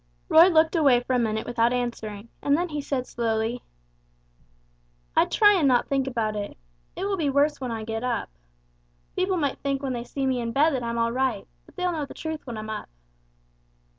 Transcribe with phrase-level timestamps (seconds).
[0.29, 3.61] Roy looked away for a minute without answering, and then he said slowly:
[5.15, 6.57] "I try and not think about it.
[6.95, 8.31] It will be worse when I get up
[9.15, 11.91] people might think when they see me in bed that I'm all right, but they'll
[11.91, 12.89] know the truth when I'm up."